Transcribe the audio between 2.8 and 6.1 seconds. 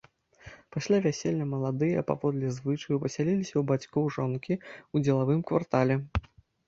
пасяліліся ў бацькоў жонкі, у дзелавым квартале.